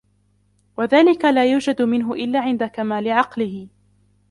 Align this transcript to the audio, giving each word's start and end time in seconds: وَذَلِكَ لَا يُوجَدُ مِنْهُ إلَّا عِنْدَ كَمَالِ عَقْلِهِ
وَذَلِكَ 0.77 1.25
لَا 1.25 1.51
يُوجَدُ 1.51 1.81
مِنْهُ 1.81 2.13
إلَّا 2.13 2.39
عِنْدَ 2.39 2.63
كَمَالِ 2.63 3.09
عَقْلِهِ 3.11 3.67